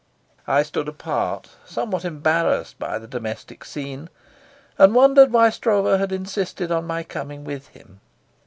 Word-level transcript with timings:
I 0.47 0.63
stood 0.63 0.87
apart, 0.87 1.51
somewhat 1.63 2.05
embarrassed 2.05 2.79
by 2.79 2.97
the 2.97 3.05
domestic 3.05 3.63
scene, 3.63 4.09
and 4.79 4.95
wondered 4.95 5.31
why 5.31 5.51
Stroeve 5.51 5.99
had 5.99 6.11
insisted 6.11 6.71
on 6.71 6.87
my 6.87 7.03
coming 7.03 7.43
with 7.43 7.67
him. 7.67 7.99